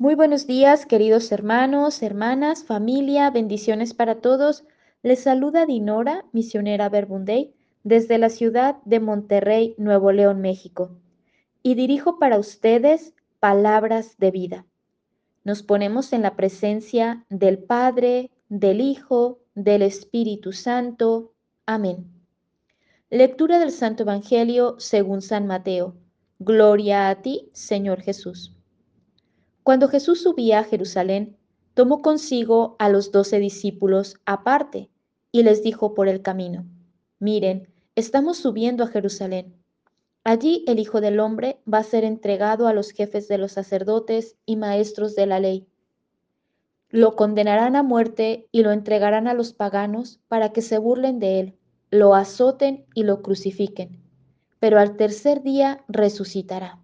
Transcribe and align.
Muy 0.00 0.14
buenos 0.14 0.46
días, 0.46 0.86
queridos 0.86 1.32
hermanos, 1.32 2.02
hermanas, 2.04 2.62
familia, 2.62 3.32
bendiciones 3.32 3.94
para 3.94 4.20
todos. 4.20 4.62
Les 5.02 5.24
saluda 5.24 5.66
Dinora, 5.66 6.24
misionera 6.30 6.88
Verbunday, 6.88 7.52
desde 7.82 8.16
la 8.18 8.28
ciudad 8.30 8.76
de 8.84 9.00
Monterrey, 9.00 9.74
Nuevo 9.76 10.12
León, 10.12 10.40
México. 10.40 10.96
Y 11.64 11.74
dirijo 11.74 12.20
para 12.20 12.38
ustedes 12.38 13.12
palabras 13.40 14.16
de 14.18 14.30
vida. 14.30 14.66
Nos 15.42 15.64
ponemos 15.64 16.12
en 16.12 16.22
la 16.22 16.36
presencia 16.36 17.26
del 17.28 17.58
Padre, 17.58 18.30
del 18.48 18.80
Hijo, 18.80 19.40
del 19.56 19.82
Espíritu 19.82 20.52
Santo. 20.52 21.32
Amén. 21.66 22.06
Lectura 23.10 23.58
del 23.58 23.72
Santo 23.72 24.04
Evangelio 24.04 24.76
según 24.78 25.22
San 25.22 25.48
Mateo. 25.48 25.96
Gloria 26.38 27.08
a 27.08 27.20
ti, 27.20 27.50
Señor 27.52 28.00
Jesús. 28.00 28.54
Cuando 29.68 29.88
Jesús 29.88 30.22
subía 30.22 30.60
a 30.60 30.64
Jerusalén, 30.64 31.36
tomó 31.74 32.00
consigo 32.00 32.74
a 32.78 32.88
los 32.88 33.12
doce 33.12 33.38
discípulos 33.38 34.16
aparte 34.24 34.88
y 35.30 35.42
les 35.42 35.62
dijo 35.62 35.92
por 35.92 36.08
el 36.08 36.22
camino, 36.22 36.64
miren, 37.18 37.68
estamos 37.94 38.38
subiendo 38.38 38.82
a 38.82 38.86
Jerusalén. 38.86 39.54
Allí 40.24 40.64
el 40.66 40.78
Hijo 40.78 41.02
del 41.02 41.20
Hombre 41.20 41.60
va 41.70 41.80
a 41.80 41.82
ser 41.82 42.04
entregado 42.04 42.66
a 42.66 42.72
los 42.72 42.92
jefes 42.92 43.28
de 43.28 43.36
los 43.36 43.52
sacerdotes 43.52 44.36
y 44.46 44.56
maestros 44.56 45.14
de 45.14 45.26
la 45.26 45.38
ley. 45.38 45.66
Lo 46.88 47.14
condenarán 47.14 47.76
a 47.76 47.82
muerte 47.82 48.48
y 48.50 48.62
lo 48.62 48.72
entregarán 48.72 49.28
a 49.28 49.34
los 49.34 49.52
paganos 49.52 50.18
para 50.28 50.50
que 50.54 50.62
se 50.62 50.78
burlen 50.78 51.18
de 51.18 51.40
él, 51.40 51.58
lo 51.90 52.14
azoten 52.14 52.86
y 52.94 53.02
lo 53.02 53.20
crucifiquen, 53.20 54.00
pero 54.60 54.80
al 54.80 54.96
tercer 54.96 55.42
día 55.42 55.84
resucitará. 55.88 56.78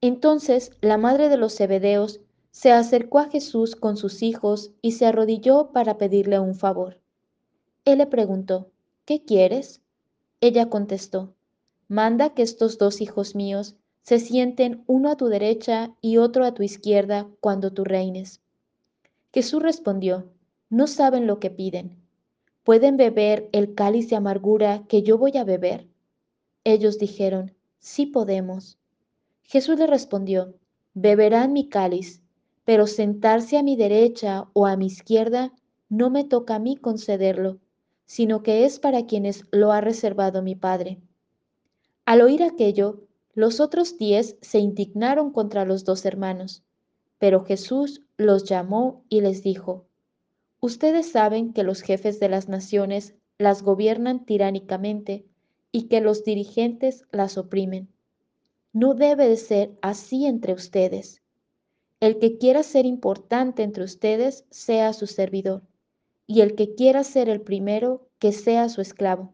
Entonces 0.00 0.72
la 0.80 0.98
madre 0.98 1.28
de 1.28 1.36
los 1.36 1.56
Zebedeos 1.56 2.20
se 2.50 2.72
acercó 2.72 3.18
a 3.18 3.28
Jesús 3.28 3.76
con 3.76 3.96
sus 3.96 4.22
hijos 4.22 4.70
y 4.80 4.92
se 4.92 5.06
arrodilló 5.06 5.72
para 5.72 5.98
pedirle 5.98 6.38
un 6.38 6.54
favor. 6.54 6.98
Él 7.84 7.98
le 7.98 8.06
preguntó, 8.06 8.70
¿qué 9.04 9.22
quieres? 9.22 9.80
Ella 10.40 10.68
contestó, 10.68 11.34
manda 11.88 12.34
que 12.34 12.42
estos 12.42 12.78
dos 12.78 13.00
hijos 13.00 13.34
míos 13.34 13.76
se 14.02 14.18
sienten 14.20 14.84
uno 14.86 15.10
a 15.10 15.16
tu 15.16 15.26
derecha 15.26 15.94
y 16.00 16.18
otro 16.18 16.44
a 16.44 16.54
tu 16.54 16.62
izquierda 16.62 17.28
cuando 17.40 17.72
tú 17.72 17.84
reines. 17.84 18.40
Jesús 19.32 19.62
respondió, 19.62 20.30
no 20.70 20.86
saben 20.86 21.26
lo 21.26 21.40
que 21.40 21.50
piden. 21.50 21.96
¿Pueden 22.64 22.96
beber 22.96 23.48
el 23.52 23.74
cáliz 23.74 24.08
de 24.08 24.16
amargura 24.16 24.84
que 24.88 25.02
yo 25.02 25.18
voy 25.18 25.36
a 25.36 25.44
beber? 25.44 25.86
Ellos 26.64 26.98
dijeron, 26.98 27.54
sí 27.78 28.06
podemos. 28.06 28.78
Jesús 29.48 29.78
le 29.78 29.86
respondió, 29.86 30.54
beberán 30.92 31.52
mi 31.52 31.68
cáliz, 31.68 32.20
pero 32.64 32.88
sentarse 32.88 33.56
a 33.56 33.62
mi 33.62 33.76
derecha 33.76 34.48
o 34.54 34.66
a 34.66 34.76
mi 34.76 34.86
izquierda 34.86 35.54
no 35.88 36.10
me 36.10 36.24
toca 36.24 36.56
a 36.56 36.58
mí 36.58 36.76
concederlo, 36.76 37.60
sino 38.06 38.42
que 38.42 38.64
es 38.64 38.80
para 38.80 39.06
quienes 39.06 39.44
lo 39.52 39.70
ha 39.70 39.80
reservado 39.80 40.42
mi 40.42 40.56
Padre. 40.56 41.00
Al 42.04 42.22
oír 42.22 42.42
aquello, 42.42 43.04
los 43.34 43.60
otros 43.60 43.98
diez 43.98 44.36
se 44.40 44.58
indignaron 44.58 45.30
contra 45.30 45.64
los 45.64 45.84
dos 45.84 46.04
hermanos, 46.04 46.64
pero 47.18 47.44
Jesús 47.44 48.02
los 48.16 48.44
llamó 48.44 49.04
y 49.08 49.20
les 49.20 49.44
dijo, 49.44 49.86
Ustedes 50.58 51.12
saben 51.12 51.52
que 51.52 51.62
los 51.62 51.82
jefes 51.82 52.18
de 52.18 52.28
las 52.28 52.48
naciones 52.48 53.14
las 53.38 53.62
gobiernan 53.62 54.24
tiránicamente 54.24 55.24
y 55.70 55.84
que 55.84 56.00
los 56.00 56.24
dirigentes 56.24 57.04
las 57.12 57.38
oprimen 57.38 57.92
no 58.76 58.92
debe 58.92 59.26
de 59.26 59.38
ser 59.38 59.74
así 59.80 60.26
entre 60.26 60.52
ustedes. 60.52 61.22
El 61.98 62.18
que 62.18 62.36
quiera 62.36 62.62
ser 62.62 62.84
importante 62.84 63.62
entre 63.62 63.82
ustedes 63.82 64.44
sea 64.50 64.92
su 64.92 65.06
servidor, 65.06 65.62
y 66.26 66.42
el 66.42 66.54
que 66.54 66.74
quiera 66.74 67.02
ser 67.02 67.30
el 67.30 67.40
primero, 67.40 68.06
que 68.18 68.32
sea 68.32 68.68
su 68.68 68.82
esclavo. 68.82 69.32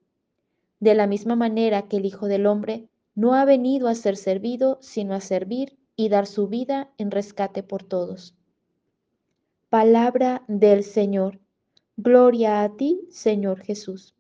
De 0.79 0.95
la 0.95 1.09
misma 1.09 1.35
manera 1.35 1.89
que 1.89 1.97
el 1.97 2.07
Hijo 2.07 2.29
del 2.29 2.47
Hombre 2.47 2.89
no 3.17 3.35
ha 3.35 3.45
venido 3.45 3.89
a 3.89 3.97
ser 3.97 4.17
servido, 4.17 4.79
sino 4.81 5.13
a 5.13 5.21
servir 5.21 5.77
y 5.97 6.09
dar 6.09 6.29
su 6.29 6.47
vida 6.47 6.93
en 6.97 7.11
rescate 7.11 7.65
por 7.65 7.83
todos. 7.83 8.37
Palabra 9.71 10.45
del 10.47 10.85
Señor. 10.85 11.41
Gloria 11.97 12.63
a 12.63 12.77
ti, 12.77 13.09
Señor 13.11 13.59
Jesús. 13.59 14.15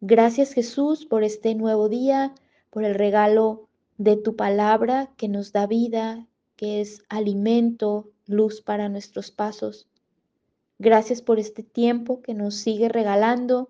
Gracias 0.00 0.52
Jesús 0.52 1.06
por 1.06 1.24
este 1.24 1.56
nuevo 1.56 1.88
día 1.88 2.34
por 2.72 2.84
el 2.84 2.94
regalo 2.94 3.68
de 3.98 4.16
tu 4.16 4.34
palabra 4.34 5.12
que 5.18 5.28
nos 5.28 5.52
da 5.52 5.66
vida, 5.66 6.26
que 6.56 6.80
es 6.80 7.04
alimento, 7.10 8.08
luz 8.26 8.62
para 8.62 8.88
nuestros 8.88 9.30
pasos. 9.30 9.90
Gracias 10.78 11.20
por 11.20 11.38
este 11.38 11.62
tiempo 11.62 12.22
que 12.22 12.32
nos 12.32 12.54
sigue 12.54 12.88
regalando 12.88 13.68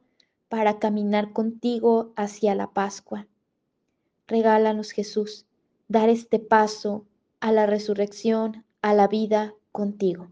para 0.49 0.79
caminar 0.79 1.33
contigo 1.33 2.13
hacia 2.15 2.55
la 2.55 2.69
Pascua. 2.69 3.27
Regálanos, 4.29 4.93
Jesús, 4.93 5.47
dar 5.89 6.09
este 6.09 6.39
paso 6.39 7.05
a 7.41 7.51
la 7.51 7.67
resurrección, 7.67 8.65
a 8.83 8.95
la 8.95 9.09
vida 9.09 9.53
contigo. 9.73 10.29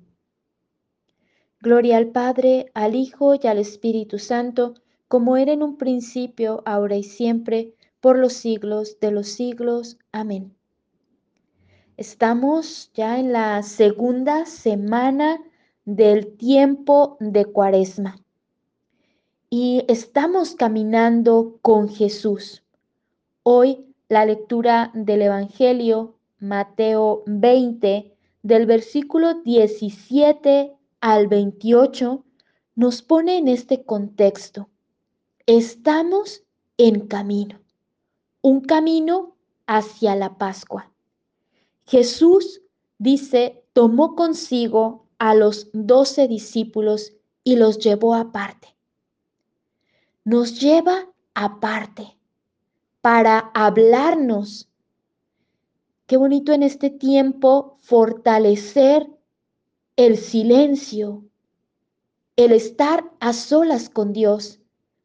Gloria 1.60 1.97
al 1.97 2.06
Padre, 2.06 2.70
al 2.75 2.94
Hijo 2.94 3.34
y 3.34 3.48
al 3.48 3.58
Espíritu 3.58 4.20
Santo, 4.20 4.75
como 5.08 5.37
era 5.37 5.52
en 5.52 5.64
un 5.64 5.76
principio, 5.76 6.62
ahora 6.64 6.97
y 6.97 7.02
siempre, 7.02 7.75
por 8.00 8.19
los 8.19 8.33
siglos 8.33 8.99
de 9.00 9.11
los 9.11 9.28
siglos. 9.28 9.99
Amén. 10.12 10.55
Estamos 11.97 12.91
ya 12.94 13.19
en 13.19 13.33
la 13.33 13.62
segunda 13.62 14.47
semana 14.47 15.38
del 15.84 16.37
tiempo 16.37 17.19
de 17.21 17.44
Cuaresma 17.44 18.16
y 19.50 19.84
estamos 19.88 20.55
caminando 20.55 21.59
con 21.61 21.88
Jesús. 21.88 22.62
Hoy 23.43 23.87
la 24.09 24.25
lectura 24.25 24.91
del 24.94 25.22
Evangelio, 25.22 26.17
Mateo 26.38 27.22
20, 27.27 28.15
del 28.43 28.67
versículo 28.67 29.34
17 29.43 30.72
al 31.00 31.27
28, 31.28 32.25
nos 32.77 33.03
pone 33.03 33.37
en 33.37 33.49
este 33.49 33.84
contexto. 33.84 34.71
Estamos 35.47 36.44
en 36.78 37.06
camino 37.06 37.59
un 38.43 38.61
camino 38.62 39.37
hacia 39.67 40.17
la 40.17 40.39
Pascua. 40.39 40.91
Jesús 41.87 42.62
dice, 42.99 43.65
tomó 43.73 44.15
consigo 44.15 45.06
a 45.19 45.34
los 45.34 45.69
doce 45.73 46.28
discípulos 46.28 47.12
y 47.45 47.56
los 47.56 47.79
llevó 47.79 48.15
aparte. 48.15 48.77
Nos 50.25 50.61
lleva 50.61 51.11
aparte 51.34 52.17
para 53.00 53.50
hablarnos. 53.55 54.69
Qué 56.06 56.17
bonito 56.17 56.53
en 56.53 56.62
este 56.62 56.91
tiempo 56.91 57.79
fortalecer 57.81 59.09
el 59.97 60.17
silencio, 60.17 61.25
el 62.37 62.53
estar 62.53 63.12
a 63.21 63.33
solas 63.33 63.91
con 63.91 64.12
Dios 64.12 64.61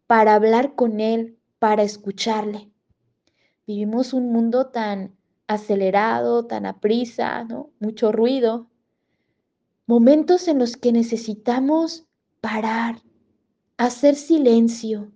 para 0.07 0.35
hablar 0.35 0.75
con 0.75 1.00
Él, 1.00 1.38
para 1.59 1.84
escucharle. 1.84 2.72
Vivimos 3.67 4.13
un 4.13 4.31
mundo 4.31 4.67
tan 4.67 5.15
acelerado, 5.47 6.45
tan 6.45 6.67
aprisa, 6.67 7.43
¿no? 7.45 7.71
Mucho 7.79 8.11
ruido. 8.11 8.67
Momentos 9.87 10.47
en 10.47 10.59
los 10.59 10.77
que 10.77 10.91
necesitamos 10.91 12.05
parar, 12.41 13.01
hacer 13.77 14.15
silencio. 14.15 15.11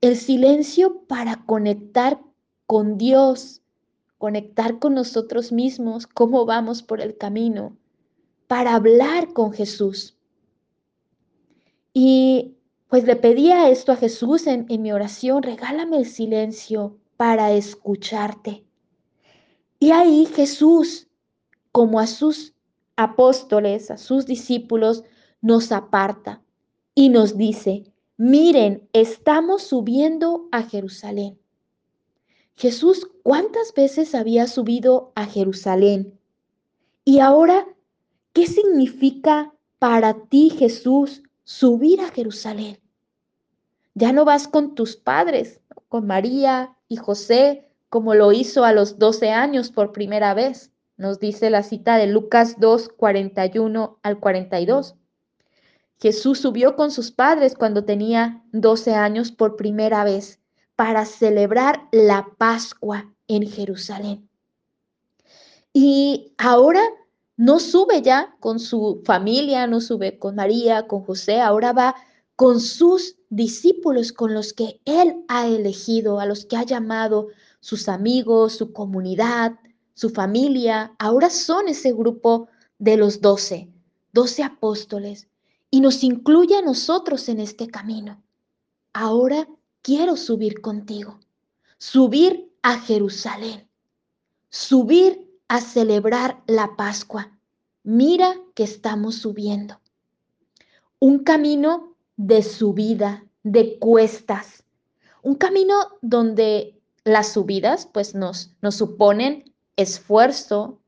El 0.00 0.16
silencio 0.16 1.02
para 1.06 1.44
conectar 1.44 2.20
con 2.66 2.96
Dios, 2.96 3.60
conectar 4.16 4.78
con 4.78 4.94
nosotros 4.94 5.52
mismos, 5.52 6.06
cómo 6.06 6.46
vamos 6.46 6.82
por 6.82 7.02
el 7.02 7.18
camino, 7.18 7.76
para 8.46 8.74
hablar 8.74 9.34
con 9.34 9.52
Jesús. 9.52 10.16
Y 11.92 12.56
pues 12.88 13.04
le 13.04 13.16
pedía 13.16 13.68
esto 13.68 13.92
a 13.92 13.96
Jesús 13.96 14.46
en, 14.46 14.64
en 14.70 14.80
mi 14.80 14.90
oración, 14.92 15.42
regálame 15.42 15.98
el 15.98 16.06
silencio 16.06 16.96
para 17.22 17.52
escucharte. 17.52 18.66
Y 19.78 19.92
ahí 19.92 20.26
Jesús, 20.26 21.06
como 21.70 22.00
a 22.00 22.08
sus 22.08 22.52
apóstoles, 22.96 23.92
a 23.92 23.96
sus 23.96 24.26
discípulos, 24.26 25.04
nos 25.40 25.70
aparta 25.70 26.42
y 26.96 27.10
nos 27.10 27.36
dice, 27.36 27.84
miren, 28.16 28.88
estamos 28.92 29.62
subiendo 29.62 30.48
a 30.50 30.64
Jerusalén. 30.64 31.38
Jesús, 32.56 33.08
¿cuántas 33.22 33.72
veces 33.72 34.16
había 34.16 34.48
subido 34.48 35.12
a 35.14 35.24
Jerusalén? 35.24 36.18
Y 37.04 37.20
ahora, 37.20 37.68
¿qué 38.32 38.48
significa 38.48 39.54
para 39.78 40.24
ti, 40.24 40.50
Jesús, 40.50 41.22
subir 41.44 42.00
a 42.00 42.10
Jerusalén? 42.10 42.80
Ya 43.94 44.12
no 44.12 44.24
vas 44.24 44.48
con 44.48 44.74
tus 44.74 44.96
padres, 44.96 45.60
con 45.88 46.08
María, 46.08 46.76
y 46.92 46.96
José, 46.96 47.66
como 47.88 48.14
lo 48.14 48.32
hizo 48.32 48.64
a 48.64 48.72
los 48.74 48.98
12 48.98 49.30
años 49.30 49.70
por 49.70 49.92
primera 49.92 50.34
vez. 50.34 50.70
Nos 50.98 51.18
dice 51.18 51.48
la 51.48 51.62
cita 51.62 51.96
de 51.96 52.06
Lucas 52.06 52.56
2, 52.60 52.90
41 52.90 53.98
al 54.02 54.20
42. 54.20 54.94
Jesús 55.98 56.40
subió 56.40 56.76
con 56.76 56.90
sus 56.90 57.10
padres 57.10 57.54
cuando 57.54 57.84
tenía 57.84 58.42
12 58.52 58.92
años 58.94 59.32
por 59.32 59.56
primera 59.56 60.04
vez 60.04 60.38
para 60.76 61.06
celebrar 61.06 61.88
la 61.92 62.28
Pascua 62.36 63.10
en 63.26 63.48
Jerusalén. 63.48 64.28
Y 65.72 66.34
ahora 66.36 66.82
no 67.38 67.58
sube 67.58 68.02
ya 68.02 68.36
con 68.38 68.60
su 68.60 69.00
familia, 69.06 69.66
no 69.66 69.80
sube 69.80 70.18
con 70.18 70.34
María, 70.34 70.86
con 70.86 71.04
José, 71.04 71.40
ahora 71.40 71.72
va 71.72 71.94
con 72.42 72.58
sus 72.58 73.14
discípulos, 73.30 74.12
con 74.12 74.34
los 74.34 74.52
que 74.52 74.80
Él 74.84 75.22
ha 75.28 75.46
elegido, 75.46 76.18
a 76.18 76.26
los 76.26 76.44
que 76.44 76.56
ha 76.56 76.64
llamado 76.64 77.28
sus 77.60 77.88
amigos, 77.88 78.54
su 78.54 78.72
comunidad, 78.72 79.60
su 79.94 80.10
familia. 80.10 80.92
Ahora 80.98 81.30
son 81.30 81.68
ese 81.68 81.92
grupo 81.92 82.48
de 82.80 82.96
los 82.96 83.20
doce, 83.20 83.70
doce 84.12 84.42
apóstoles, 84.42 85.28
y 85.70 85.80
nos 85.80 86.02
incluye 86.02 86.56
a 86.56 86.62
nosotros 86.62 87.28
en 87.28 87.38
este 87.38 87.68
camino. 87.68 88.20
Ahora 88.92 89.48
quiero 89.80 90.16
subir 90.16 90.60
contigo, 90.60 91.20
subir 91.78 92.52
a 92.62 92.80
Jerusalén, 92.80 93.68
subir 94.50 95.30
a 95.46 95.60
celebrar 95.60 96.42
la 96.48 96.74
Pascua. 96.74 97.38
Mira 97.84 98.34
que 98.56 98.64
estamos 98.64 99.14
subiendo. 99.14 99.80
Un 100.98 101.20
camino 101.20 101.91
de 102.16 102.42
subida, 102.42 103.24
de 103.42 103.78
cuestas. 103.78 104.64
Un 105.22 105.34
camino 105.36 105.74
donde 106.00 106.80
las 107.04 107.32
subidas 107.32 107.88
pues 107.92 108.14
nos, 108.14 108.54
nos 108.60 108.76
suponen 108.76 109.52
esfuerzo, 109.76 110.78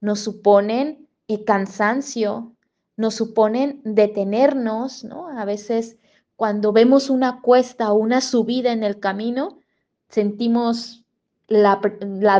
nos 0.00 0.20
suponen 0.20 1.08
eh, 1.28 1.44
cansancio, 1.44 2.52
nos 2.96 3.14
suponen 3.14 3.80
detenernos, 3.84 5.04
¿no? 5.04 5.28
A 5.28 5.44
veces 5.44 5.96
cuando 6.36 6.72
vemos 6.72 7.10
una 7.10 7.40
cuesta 7.40 7.92
o 7.92 7.96
una 7.96 8.20
subida 8.20 8.72
en 8.72 8.82
el 8.84 9.00
camino, 9.00 9.58
sentimos 10.08 11.04
la, 11.48 11.80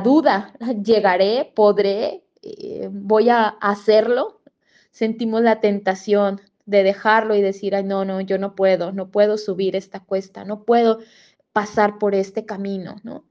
duda, 0.03 0.53
llegaré, 0.85 1.53
podré, 1.55 2.25
eh, 2.43 2.89
voy 2.91 3.29
a 3.29 3.49
hacerlo, 3.49 4.41
sentimos 4.91 5.43
la 5.43 5.61
tentación 5.61 6.41
de 6.67 6.83
dejarlo 6.83 7.35
y 7.35 7.43
decir, 7.43 7.75
ay, 7.75 7.85
no, 7.85 8.05
no, 8.05 8.21
yo 8.21 8.39
no 8.39 8.55
puedo, 8.55 8.93
no 8.93 9.11
puedo 9.11 9.37
subir 9.37 9.77
esta 9.77 10.01
cuesta, 10.01 10.45
no 10.45 10.65
puedo 10.65 10.99
pasar 11.53 11.99
por 11.99 12.15
este 12.15 12.47
camino, 12.47 12.97
¿no? 13.03 13.25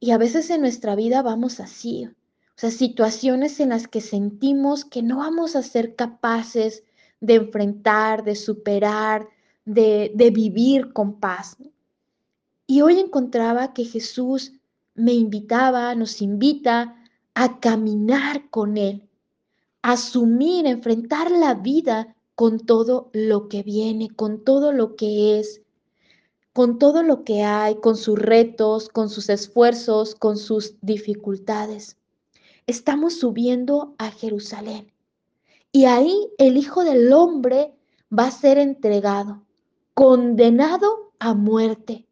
Y 0.00 0.10
a 0.12 0.18
veces 0.18 0.50
en 0.50 0.60
nuestra 0.60 0.94
vida 0.94 1.22
vamos 1.22 1.60
así, 1.60 2.06
o 2.06 2.60
sea, 2.60 2.70
situaciones 2.70 3.60
en 3.60 3.70
las 3.70 3.86
que 3.86 4.00
sentimos 4.00 4.84
que 4.84 5.02
no 5.02 5.18
vamos 5.18 5.56
a 5.56 5.62
ser 5.62 5.94
capaces 5.94 6.84
de 7.20 7.36
enfrentar, 7.36 8.24
de 8.24 8.34
superar, 8.36 9.28
de, 9.64 10.12
de 10.14 10.30
vivir 10.30 10.92
con 10.92 11.20
paz. 11.20 11.56
Y 12.66 12.80
hoy 12.80 12.98
encontraba 12.98 13.72
que 13.72 13.84
Jesús 13.84 14.52
me 14.94 15.12
invitaba, 15.12 15.94
nos 15.94 16.20
invita 16.20 16.96
a 17.34 17.60
caminar 17.60 18.50
con 18.50 18.76
Él, 18.76 19.08
a 19.82 19.92
asumir, 19.92 20.66
enfrentar 20.66 21.30
la 21.30 21.54
vida 21.54 22.16
con 22.38 22.60
todo 22.60 23.10
lo 23.12 23.48
que 23.48 23.64
viene, 23.64 24.10
con 24.14 24.44
todo 24.44 24.70
lo 24.70 24.94
que 24.94 25.40
es, 25.40 25.62
con 26.52 26.78
todo 26.78 27.02
lo 27.02 27.24
que 27.24 27.42
hay, 27.42 27.80
con 27.80 27.96
sus 27.96 28.16
retos, 28.16 28.88
con 28.88 29.10
sus 29.10 29.28
esfuerzos, 29.28 30.14
con 30.14 30.36
sus 30.36 30.76
dificultades. 30.80 31.96
Estamos 32.68 33.18
subiendo 33.18 33.96
a 33.98 34.12
Jerusalén 34.12 34.92
y 35.72 35.86
ahí 35.86 36.30
el 36.38 36.56
Hijo 36.56 36.84
del 36.84 37.12
Hombre 37.12 37.74
va 38.16 38.26
a 38.26 38.30
ser 38.30 38.58
entregado, 38.58 39.42
condenado 39.94 41.12
a 41.18 41.34
muerte 41.34 42.06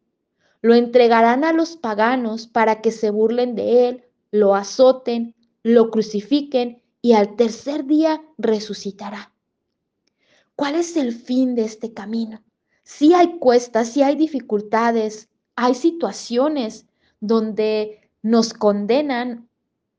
lo 0.61 0.75
entregarán 0.75 1.45
a 1.45 1.53
los 1.53 1.77
paganos 1.77 2.47
para 2.47 2.81
que 2.81 2.91
se 2.91 3.11
burlen 3.11 3.55
de 3.55 3.87
él, 3.87 4.03
lo 4.31 4.55
azoten, 4.55 5.33
lo 5.63 5.89
crucifiquen 5.89 6.83
y 7.01 7.13
al 7.13 7.37
tercer 7.37 7.85
día 7.85 8.21
resucitará. 8.37 9.31
¿Cuál 10.57 10.73
es 10.73 10.97
el 10.97 11.13
fin 11.13 11.53
de 11.53 11.65
este 11.65 11.93
camino? 11.93 12.41
Si 12.81 13.13
hay 13.13 13.37
cuestas, 13.37 13.89
si 13.89 14.01
hay 14.01 14.15
dificultades, 14.15 15.29
hay 15.55 15.75
situaciones 15.75 16.87
donde 17.19 18.09
nos 18.23 18.55
condenan 18.55 19.47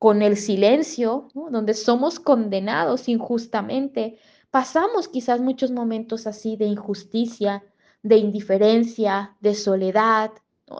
con 0.00 0.20
el 0.20 0.36
silencio, 0.36 1.28
donde 1.32 1.74
somos 1.74 2.18
condenados 2.18 3.08
injustamente. 3.08 4.18
Pasamos 4.50 5.06
quizás 5.06 5.40
muchos 5.40 5.70
momentos 5.70 6.26
así 6.26 6.56
de 6.56 6.66
injusticia, 6.66 7.62
de 8.02 8.16
indiferencia, 8.16 9.36
de 9.40 9.54
soledad, 9.54 10.32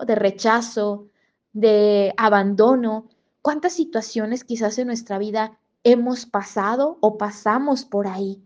de 0.04 0.14
rechazo, 0.16 1.06
de 1.52 2.14
abandono. 2.16 3.06
¿Cuántas 3.42 3.74
situaciones 3.74 4.42
quizás 4.42 4.76
en 4.78 4.88
nuestra 4.88 5.18
vida 5.18 5.60
hemos 5.84 6.26
pasado 6.26 6.98
o 7.00 7.16
pasamos 7.16 7.84
por 7.84 8.08
ahí? 8.08 8.42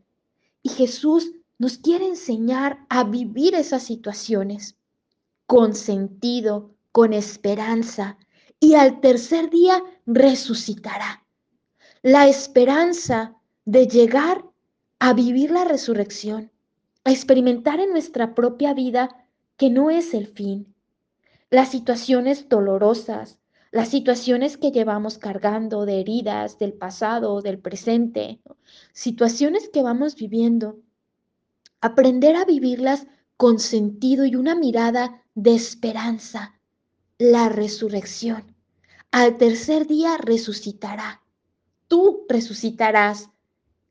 Y 0.63 0.71
Jesús 0.71 1.33
nos 1.59 1.79
quiere 1.79 2.07
enseñar 2.07 2.87
a 2.89 3.05
vivir 3.05 3.55
esas 3.55 3.83
situaciones 3.83 4.77
con 5.47 5.75
sentido, 5.75 6.75
con 6.93 7.13
esperanza, 7.13 8.17
y 8.59 8.75
al 8.75 9.01
tercer 9.01 9.51
día 9.51 9.83
resucitará. 10.07 11.27
La 12.03 12.29
esperanza 12.29 13.37
de 13.65 13.87
llegar 13.87 14.45
a 14.99 15.13
vivir 15.13 15.51
la 15.51 15.65
resurrección, 15.65 16.53
a 17.05 17.11
experimentar 17.11 17.81
en 17.81 17.91
nuestra 17.91 18.35
propia 18.35 18.73
vida 18.73 19.27
que 19.57 19.69
no 19.69 19.91
es 19.91 20.15
el 20.15 20.29
fin, 20.29 20.75
las 21.51 21.71
situaciones 21.71 22.49
dolorosas, 22.49 23.39
las 23.73 23.89
situaciones 23.89 24.59
que 24.59 24.71
llevamos 24.71 25.17
cargando 25.17 25.87
de 25.87 25.99
heridas 25.99 26.59
del 26.59 26.75
pasado, 26.75 27.41
del 27.41 27.59
presente, 27.59 28.39
situaciones 28.93 29.71
que 29.71 29.83
vamos 29.83 30.15
viviendo, 30.15 30.79
aprender 31.81 32.37
a 32.37 32.45
vivirlas 32.45 33.07
con 33.39 33.59
sentido 33.59 34.27
y 34.27 34.37
una 34.37 34.55
mirada 34.55 35.25
de 35.35 35.55
esperanza, 35.55 36.61
la 37.17 37.49
resurrección. 37.49 38.55
Al 39.11 39.39
tercer 39.39 39.87
día 39.87 40.19
resucitará. 40.19 41.23
Tú 41.89 42.27
resucitarás. 42.29 43.31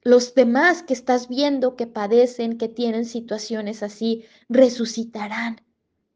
Los 0.03 0.35
demás 0.35 0.83
que 0.83 0.93
estás 0.93 1.27
viendo 1.27 1.75
que 1.75 1.88
padecen, 1.88 2.59
que 2.59 2.67
tienen 2.67 3.05
situaciones 3.05 3.81
así, 3.81 4.25
resucitarán. 4.47 5.61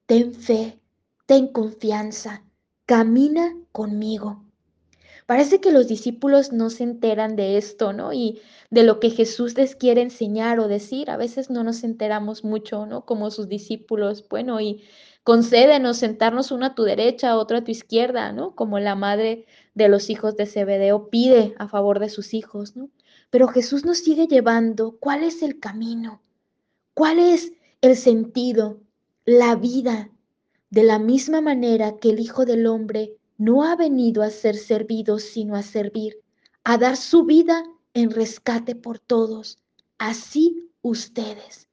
Ten 0.05 0.35
fe, 0.35 0.79
ten 1.25 1.47
confianza, 1.47 2.44
camina 2.85 3.55
conmigo. 3.71 4.43
Parece 5.25 5.59
que 5.59 5.71
los 5.71 5.87
discípulos 5.87 6.51
no 6.51 6.69
se 6.69 6.83
enteran 6.83 7.35
de 7.35 7.57
esto, 7.57 7.93
¿no? 7.93 8.13
Y 8.13 8.41
de 8.69 8.83
lo 8.83 8.99
que 8.99 9.09
Jesús 9.09 9.57
les 9.57 9.75
quiere 9.75 10.01
enseñar 10.01 10.59
o 10.59 10.67
decir. 10.67 11.09
A 11.09 11.17
veces 11.17 11.49
no 11.49 11.63
nos 11.63 11.83
enteramos 11.83 12.43
mucho, 12.43 12.85
¿no? 12.85 13.05
Como 13.05 13.31
sus 13.31 13.49
discípulos. 13.49 14.27
Bueno, 14.29 14.61
y 14.61 14.83
concédenos 15.23 15.97
sentarnos 15.97 16.51
uno 16.51 16.67
a 16.67 16.75
tu 16.75 16.83
derecha, 16.83 17.37
otro 17.37 17.57
a 17.57 17.63
tu 17.63 17.71
izquierda, 17.71 18.31
¿no? 18.33 18.53
Como 18.53 18.77
la 18.77 18.93
madre 18.93 19.45
de 19.73 19.89
los 19.89 20.11
hijos 20.11 20.37
de 20.37 20.45
Zebedeo 20.45 21.09
pide 21.09 21.55
a 21.57 21.67
favor 21.67 21.99
de 21.99 22.09
sus 22.09 22.35
hijos, 22.35 22.75
¿no? 22.75 22.89
Pero 23.31 23.47
Jesús 23.47 23.83
nos 23.83 23.97
sigue 23.97 24.27
llevando. 24.27 24.97
¿Cuál 24.99 25.23
es 25.23 25.41
el 25.41 25.59
camino? 25.59 26.21
¿Cuál 26.93 27.17
es 27.17 27.51
el 27.81 27.95
sentido? 27.97 28.79
La 29.25 29.55
vida 29.55 30.11
de 30.69 30.83
la 30.83 30.99
misma 30.99 31.41
manera 31.41 31.97
que 31.97 32.09
el 32.09 32.19
Hijo 32.19 32.45
del 32.45 32.67
Hombre 32.67 33.15
no 33.37 33.63
ha 33.63 33.75
venido 33.75 34.23
a 34.23 34.29
ser 34.29 34.55
servido, 34.55 35.19
sino 35.19 35.55
a 35.55 35.63
servir, 35.63 36.17
a 36.63 36.77
dar 36.77 36.97
su 36.97 37.23
vida 37.23 37.63
en 37.93 38.11
rescate 38.11 38.75
por 38.75 38.99
todos, 38.99 39.59
así 39.97 40.69
ustedes. 40.81 41.67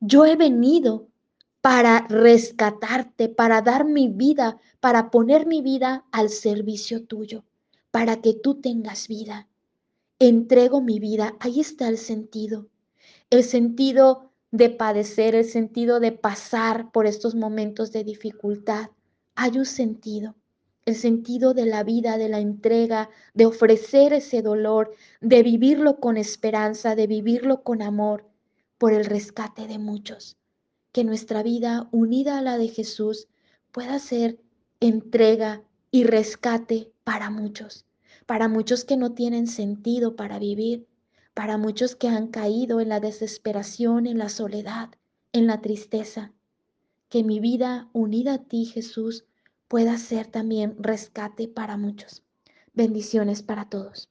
Yo 0.00 0.26
he 0.26 0.36
venido 0.36 1.08
para 1.60 2.06
rescatarte, 2.08 3.30
para 3.30 3.62
dar 3.62 3.86
mi 3.86 4.08
vida, 4.08 4.58
para 4.80 5.10
poner 5.10 5.46
mi 5.46 5.62
vida 5.62 6.04
al 6.12 6.28
servicio 6.28 7.04
tuyo, 7.04 7.44
para 7.90 8.20
que 8.20 8.34
tú 8.34 8.60
tengas 8.60 9.08
vida. 9.08 9.48
Entrego 10.18 10.82
mi 10.82 10.98
vida, 10.98 11.34
ahí 11.40 11.60
está 11.60 11.88
el 11.88 11.96
sentido. 11.96 12.68
El 13.30 13.44
sentido 13.44 14.30
de 14.54 14.70
padecer, 14.70 15.34
el 15.34 15.44
sentido 15.44 15.98
de 15.98 16.12
pasar 16.12 16.92
por 16.92 17.06
estos 17.06 17.34
momentos 17.34 17.90
de 17.90 18.04
dificultad. 18.04 18.90
Hay 19.34 19.58
un 19.58 19.66
sentido, 19.66 20.36
el 20.86 20.94
sentido 20.94 21.54
de 21.54 21.66
la 21.66 21.82
vida, 21.82 22.18
de 22.18 22.28
la 22.28 22.38
entrega, 22.38 23.10
de 23.34 23.46
ofrecer 23.46 24.12
ese 24.12 24.42
dolor, 24.42 24.94
de 25.20 25.42
vivirlo 25.42 25.98
con 25.98 26.16
esperanza, 26.16 26.94
de 26.94 27.08
vivirlo 27.08 27.64
con 27.64 27.82
amor 27.82 28.28
por 28.78 28.92
el 28.92 29.06
rescate 29.06 29.66
de 29.66 29.80
muchos. 29.80 30.36
Que 30.92 31.02
nuestra 31.02 31.42
vida 31.42 31.88
unida 31.90 32.38
a 32.38 32.42
la 32.42 32.56
de 32.56 32.68
Jesús 32.68 33.26
pueda 33.72 33.98
ser 33.98 34.38
entrega 34.78 35.64
y 35.90 36.04
rescate 36.04 36.92
para 37.02 37.28
muchos, 37.28 37.86
para 38.24 38.46
muchos 38.46 38.84
que 38.84 38.96
no 38.96 39.14
tienen 39.14 39.48
sentido 39.48 40.14
para 40.14 40.38
vivir, 40.38 40.86
para 41.34 41.58
muchos 41.58 41.96
que 41.96 42.08
han 42.08 42.28
caído 42.28 42.80
en 42.80 42.88
la 42.88 43.00
desesperación, 43.00 44.06
en 44.06 44.18
la 44.18 44.28
soledad, 44.28 44.90
en 45.32 45.46
la 45.46 45.60
tristeza. 45.60 46.32
Que 47.08 47.24
mi 47.24 47.40
vida 47.40 47.90
unida 47.92 48.34
a 48.34 48.44
ti, 48.44 48.64
Jesús, 48.64 49.24
pueda 49.68 49.98
ser 49.98 50.28
también 50.28 50.76
rescate 50.78 51.48
para 51.48 51.76
muchos. 51.76 52.22
Bendiciones 52.72 53.42
para 53.42 53.68
todos. 53.68 54.08